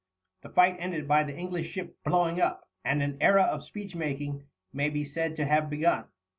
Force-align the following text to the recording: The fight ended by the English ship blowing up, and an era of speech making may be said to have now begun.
The 0.41 0.49
fight 0.49 0.77
ended 0.79 1.07
by 1.07 1.23
the 1.23 1.35
English 1.37 1.67
ship 1.67 1.95
blowing 2.03 2.41
up, 2.41 2.67
and 2.83 3.03
an 3.03 3.17
era 3.21 3.43
of 3.43 3.61
speech 3.61 3.95
making 3.95 4.47
may 4.73 4.89
be 4.89 5.03
said 5.03 5.35
to 5.35 5.45
have 5.45 5.65
now 5.65 5.69
begun. 5.69 6.05